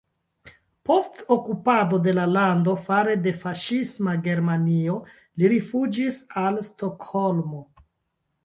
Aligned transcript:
Post 0.89 1.19
okupado 1.35 1.99
de 2.07 2.13
la 2.19 2.23
lando 2.37 2.73
fare 2.87 3.13
de 3.27 3.33
faŝisma 3.43 4.15
Germanio 4.29 4.97
li 5.43 5.53
rifuĝis 5.55 6.19
al 6.47 6.59
Stokholmo. 6.71 7.63